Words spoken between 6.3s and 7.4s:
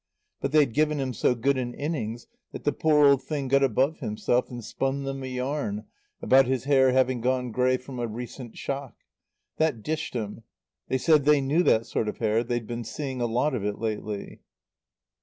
his hair having